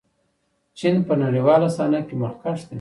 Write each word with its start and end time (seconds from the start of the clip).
چین 0.79 0.95
په 1.07 1.13
نړیواله 1.23 1.67
صحنه 1.75 1.99
کې 2.07 2.15
مخکښ 2.23 2.59
دی. 2.63 2.69